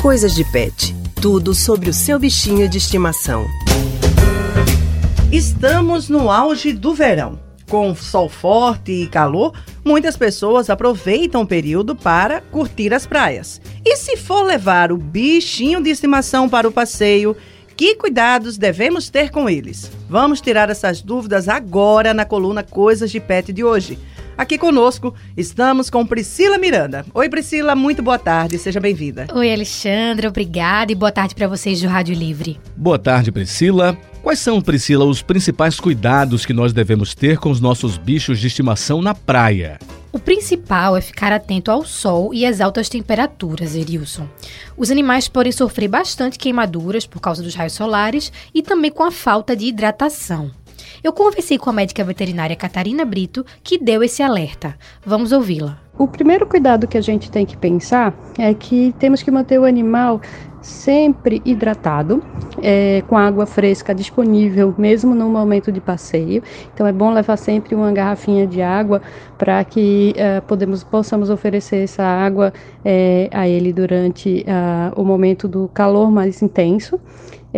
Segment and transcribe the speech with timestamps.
[0.00, 0.94] Coisas de Pet.
[1.20, 3.48] Tudo sobre o seu bichinho de estimação.
[5.32, 7.40] Estamos no auge do verão.
[7.68, 9.52] Com sol forte e calor,
[9.84, 13.60] muitas pessoas aproveitam o período para curtir as praias.
[13.84, 17.36] E se for levar o bichinho de estimação para o passeio,
[17.76, 19.90] que cuidados devemos ter com eles?
[20.08, 23.98] Vamos tirar essas dúvidas agora na coluna Coisas de Pet de hoje.
[24.38, 27.04] Aqui conosco estamos com Priscila Miranda.
[27.12, 29.26] Oi, Priscila, muito boa tarde, seja bem-vinda.
[29.34, 32.56] Oi, Alexandra, obrigada e boa tarde para vocês do Rádio Livre.
[32.76, 33.98] Boa tarde, Priscila.
[34.22, 38.46] Quais são, Priscila, os principais cuidados que nós devemos ter com os nossos bichos de
[38.46, 39.76] estimação na praia?
[40.12, 44.28] O principal é ficar atento ao sol e às altas temperaturas, Erilson.
[44.76, 49.10] Os animais podem sofrer bastante queimaduras por causa dos raios solares e também com a
[49.10, 50.50] falta de hidratação.
[51.02, 54.76] Eu conversei com a médica veterinária Catarina Brito, que deu esse alerta.
[55.04, 55.78] Vamos ouvi-la.
[55.96, 59.64] O primeiro cuidado que a gente tem que pensar é que temos que manter o
[59.64, 60.20] animal
[60.60, 62.22] sempre hidratado,
[62.60, 66.42] é, com água fresca disponível, mesmo no momento de passeio.
[66.74, 69.00] Então é bom levar sempre uma garrafinha de água
[69.36, 72.52] para que é, podemos, possamos oferecer essa água
[72.84, 74.44] é, a ele durante
[74.96, 77.00] o momento do calor mais intenso.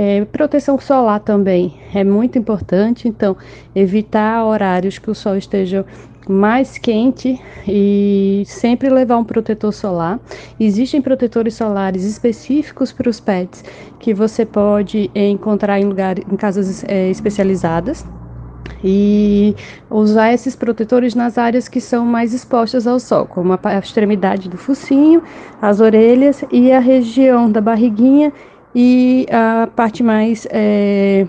[0.02, 3.36] É, proteção solar também é muito importante, então
[3.74, 5.84] evitar horários que o sol esteja
[6.26, 10.18] mais quente e sempre levar um protetor solar.
[10.58, 13.62] Existem protetores solares específicos para os pets
[13.98, 18.02] que você pode encontrar em lugares, em casas é, especializadas
[18.82, 19.54] e
[19.90, 24.56] usar esses protetores nas áreas que são mais expostas ao sol, como a extremidade do
[24.56, 25.22] focinho,
[25.60, 28.32] as orelhas e a região da barriguinha
[28.74, 31.26] e a parte mais é,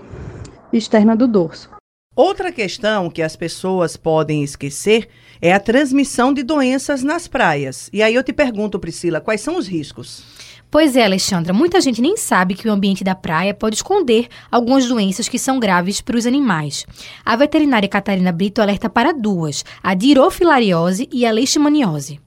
[0.72, 1.70] externa do dorso.
[2.14, 5.08] Outra questão que as pessoas podem esquecer
[5.40, 7.88] é a transmissão de doenças nas praias.
[7.90, 10.22] E aí eu te pergunto, Priscila, quais são os riscos?
[10.70, 14.86] Pois é, Alexandra, muita gente nem sabe que o ambiente da praia pode esconder algumas
[14.86, 16.86] doenças que são graves para os animais.
[17.24, 22.20] A veterinária Catarina Brito alerta para duas, a dirofilariose e a leishmaniose.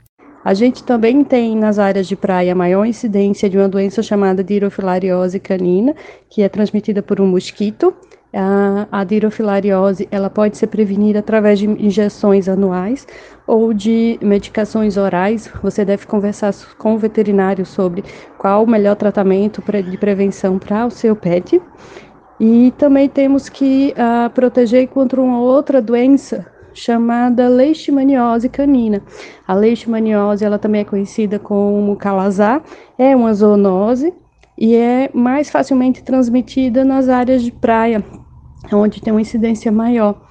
[0.45, 5.39] A gente também tem nas áreas de praia maior incidência de uma doença chamada dirofilariose
[5.39, 5.95] canina,
[6.29, 7.95] que é transmitida por um mosquito.
[8.31, 13.07] A, a dirofilariose ela pode ser prevenida através de injeções anuais
[13.47, 15.49] ou de medicações orais.
[15.63, 18.03] Você deve conversar com o veterinário sobre
[18.37, 21.59] qual o melhor tratamento de prevenção para o seu pet.
[22.39, 26.45] E também temos que uh, proteger contra uma outra doença
[26.75, 29.01] chamada leishmaniose canina.
[29.47, 32.61] A leishmaniose, ela também é conhecida como calazar,
[32.97, 34.13] é uma zoonose
[34.57, 38.03] e é mais facilmente transmitida nas áreas de praia,
[38.71, 40.21] onde tem uma incidência maior.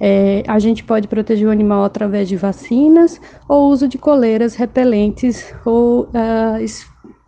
[0.00, 5.54] É, a gente pode proteger o animal através de vacinas ou uso de coleiras repelentes
[5.64, 6.64] ou uh,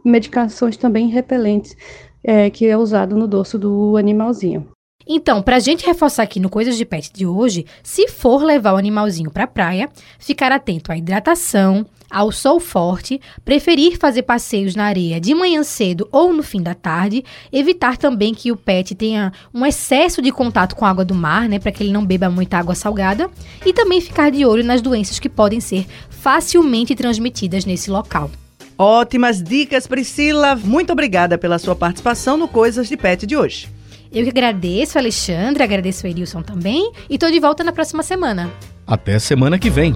[0.05, 1.77] medicações também repelentes
[2.25, 4.74] é, que é usado no dorso do animalzinho.
[5.07, 8.73] Então, para a gente reforçar aqui no Coisas de Pet de hoje, se for levar
[8.73, 14.75] o animalzinho para a praia, ficar atento à hidratação, ao sol forte, preferir fazer passeios
[14.75, 18.95] na areia de manhã cedo ou no fim da tarde, evitar também que o pet
[18.95, 22.07] tenha um excesso de contato com a água do mar, né, para que ele não
[22.07, 23.29] beba muita água salgada,
[23.67, 28.31] e também ficar de olho nas doenças que podem ser facilmente transmitidas nesse local.
[28.79, 30.57] Ótimas dicas, Priscila.
[30.57, 33.74] Muito obrigada pela sua participação no Coisas de Pet de hoje.
[34.15, 38.49] Eu que agradeço, Alexandre, agradeço o Erilson também e tô de volta na próxima semana.
[38.87, 39.93] Até semana que vem.